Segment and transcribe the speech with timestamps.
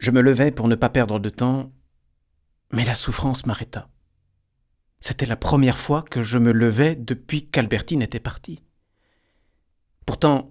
[0.00, 1.70] Je me levai pour ne pas perdre de temps,
[2.72, 3.90] mais la souffrance m'arrêta.
[5.00, 8.62] C'était la première fois que je me levais depuis qu'Albertine était partie.
[10.06, 10.48] Pourtant,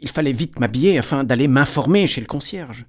[0.00, 2.86] il fallait vite m'habiller afin d'aller m'informer chez le concierge.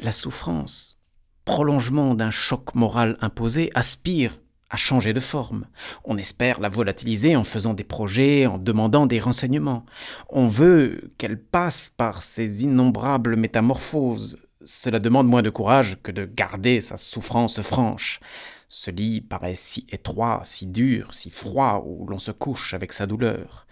[0.00, 1.00] La souffrance,
[1.44, 4.38] prolongement d'un choc moral imposé, aspire
[4.70, 5.66] à changer de forme.
[6.04, 9.84] On espère la volatiliser en faisant des projets, en demandant des renseignements.
[10.28, 14.38] On veut qu'elle passe par ces innombrables métamorphoses.
[14.64, 18.20] Cela demande moins de courage que de garder sa souffrance franche.
[18.68, 23.06] Ce lit paraît si étroit, si dur, si froid, où l'on se couche avec sa
[23.06, 23.66] douleur.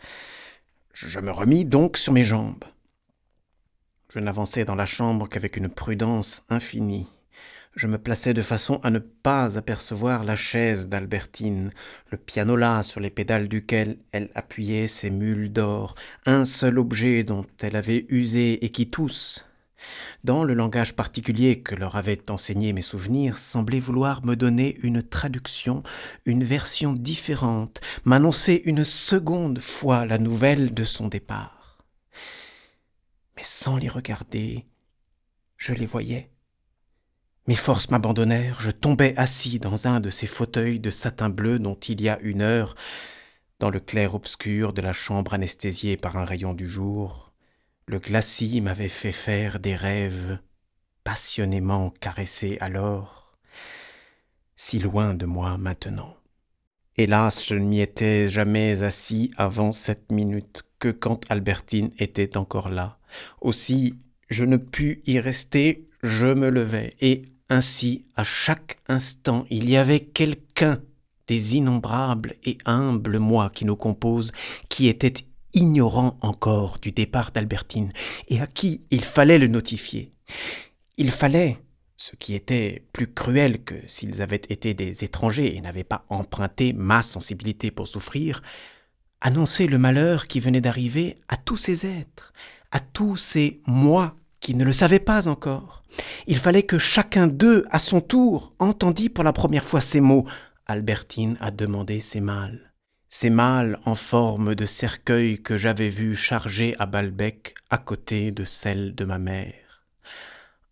[0.93, 2.65] Je me remis donc sur mes jambes.
[4.11, 7.09] Je n'avançai dans la chambre qu'avec une prudence infinie.
[7.74, 11.73] Je me plaçais de façon à ne pas apercevoir la chaise d'Albertine,
[12.11, 15.95] le piano là sur les pédales duquel elle appuyait ses mules d'or,
[16.27, 19.47] un seul objet dont elle avait usé et qui tous,
[20.25, 25.02] dans le langage particulier que leur avaient enseigné mes souvenirs, semblait vouloir me donner une
[25.02, 25.83] traduction,
[26.24, 31.79] une version différente, m'annoncer une seconde fois la nouvelle de son départ.
[33.37, 34.66] Mais sans les regarder,
[35.57, 36.30] je les voyais.
[37.49, 41.74] Mes forces m'abandonnèrent, je tombai assis dans un de ces fauteuils de satin bleu dont
[41.74, 42.77] il y a une heure,
[43.59, 47.32] dans le clair-obscur de la chambre anesthésiée par un rayon du jour,
[47.87, 50.38] le glacis m'avait fait faire des rêves
[51.05, 53.33] passionnément caressés alors,
[54.57, 56.16] si loin de moi maintenant.
[56.97, 62.69] Hélas, je ne m'y étais jamais assis avant cette minute que quand Albertine était encore
[62.69, 62.99] là.
[63.41, 63.95] Aussi,
[64.28, 69.77] je ne pus y rester, je me levai, et ainsi, à chaque instant, il y
[69.77, 70.81] avait quelqu'un
[71.27, 74.33] des innombrables et humbles moi qui nous composent,
[74.69, 75.15] qui était
[75.55, 77.93] ignorant encore du départ d'Albertine,
[78.28, 80.12] et à qui il fallait le notifier.
[80.97, 81.59] Il fallait,
[81.97, 86.73] ce qui était plus cruel que s'ils avaient été des étrangers et n'avaient pas emprunté
[86.73, 88.43] ma sensibilité pour souffrir,
[89.21, 92.33] annoncer le malheur qui venait d'arriver à tous ces êtres,
[92.71, 95.85] à tous ces moi qui ne le savaient pas encore.
[96.27, 100.27] Il fallait que chacun d'eux, à son tour, entendît pour la première fois ces mots.
[100.67, 102.72] Albertine a demandé ses mâles
[103.15, 108.43] ces mâles en forme de cercueil que j'avais vus chargés à Balbec à côté de
[108.43, 109.84] celle de ma mère.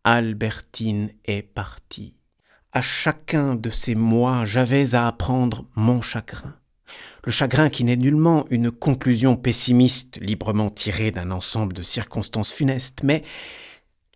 [0.05, 2.15] Albertine est partie.
[2.73, 6.57] À chacun de ces mois, j'avais à apprendre mon chagrin.
[7.25, 13.03] Le chagrin qui n'est nullement une conclusion pessimiste librement tirée d'un ensemble de circonstances funestes,
[13.03, 13.23] mais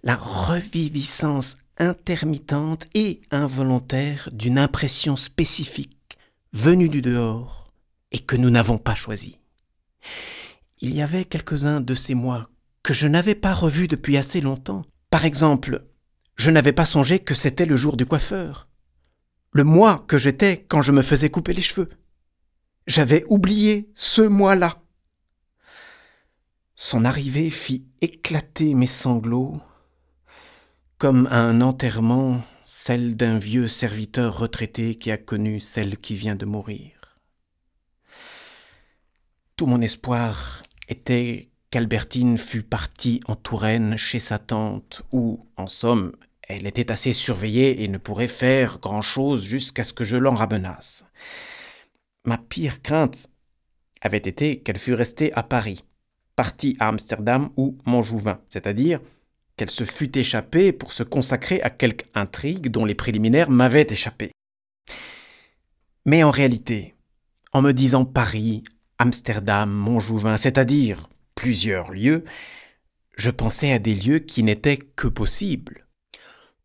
[0.02, 6.16] la reviviscence intermittente et involontaire d'une impression spécifique
[6.54, 7.63] venue du dehors
[8.14, 9.40] et que nous n'avons pas choisi.
[10.80, 12.48] Il y avait quelques-uns de ces mois
[12.84, 14.84] que je n'avais pas revus depuis assez longtemps.
[15.10, 15.84] Par exemple,
[16.36, 18.68] je n'avais pas songé que c'était le jour du coiffeur.
[19.50, 21.88] Le mois que j'étais quand je me faisais couper les cheveux.
[22.86, 24.80] J'avais oublié ce mois-là.
[26.76, 29.60] Son arrivée fit éclater mes sanglots,
[30.98, 36.36] comme à un enterrement, celle d'un vieux serviteur retraité qui a connu celle qui vient
[36.36, 36.93] de mourir.
[39.56, 46.12] Tout mon espoir était qu'Albertine fût partie en Touraine chez sa tante, où, en somme,
[46.42, 51.06] elle était assez surveillée et ne pourrait faire grand-chose jusqu'à ce que je l'en ramenasse.
[52.24, 53.28] Ma pire crainte
[54.02, 55.84] avait été qu'elle fût restée à Paris,
[56.34, 59.00] partie à Amsterdam ou Montjouvin, c'est-à-dire
[59.56, 64.32] qu'elle se fût échappée pour se consacrer à quelque intrigue dont les préliminaires m'avaient échappé.
[66.06, 66.96] Mais en réalité,
[67.52, 68.64] en me disant Paris,
[68.98, 72.24] Amsterdam, Montjouvin, c'est-à-dire plusieurs lieux,
[73.16, 75.84] je pensais à des lieux qui n'étaient que possibles.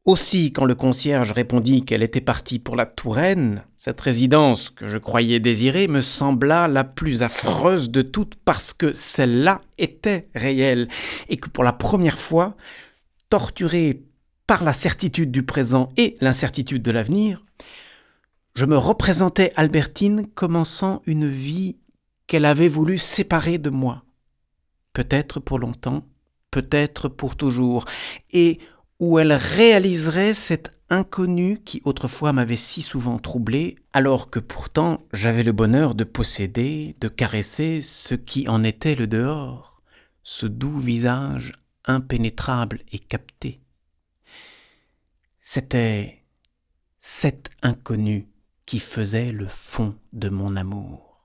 [0.06, 4.98] Aussi, quand le concierge répondit qu'elle était partie pour la Touraine, cette résidence que je
[4.98, 10.88] croyais désirer me sembla la plus affreuse de toutes parce que celle-là était réelle
[11.28, 12.56] et que pour la première fois,
[13.30, 14.02] torturé
[14.48, 17.42] par la certitude du présent et l'incertitude de l'avenir,
[18.56, 21.78] je me représentais Albertine commençant une vie
[22.30, 24.06] qu'elle avait voulu séparer de moi,
[24.94, 26.06] peut-être pour longtemps,
[26.52, 27.86] peut-être pour toujours,
[28.30, 28.60] et
[29.00, 35.42] où elle réaliserait cet inconnu qui autrefois m'avait si souvent troublé, alors que pourtant j'avais
[35.42, 39.82] le bonheur de posséder, de caresser ce qui en était le dehors,
[40.22, 41.54] ce doux visage
[41.86, 43.60] impénétrable et capté.
[45.42, 46.24] C'était
[47.00, 48.28] cet inconnu
[48.68, 51.09] qui faisait le fond de mon amour.